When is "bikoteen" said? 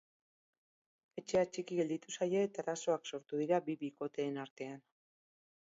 3.85-4.43